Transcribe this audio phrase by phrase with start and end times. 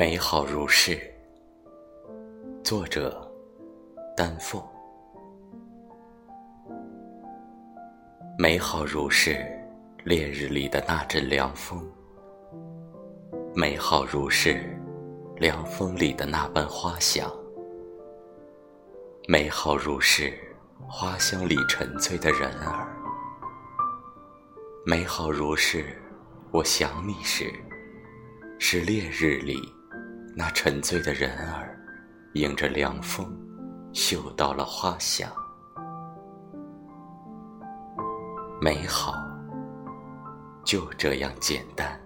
[0.00, 0.98] 美好如是。
[2.64, 3.30] 作者：
[4.16, 4.58] 丹凤。
[8.38, 9.46] 美好如是，
[10.04, 11.82] 烈日里的那阵凉风；
[13.54, 14.74] 美好如是，
[15.36, 17.28] 凉风里的那般花香；
[19.28, 20.32] 美好如是，
[20.88, 22.88] 花香里沉醉的人儿；
[24.86, 25.84] 美好如是，
[26.52, 27.52] 我想你时，
[28.58, 29.60] 是烈日里。
[30.34, 31.78] 那沉醉的人儿，
[32.34, 33.30] 迎着凉风，
[33.92, 35.30] 嗅到了花香。
[38.62, 39.12] 美好，
[40.64, 41.99] 就这样简单。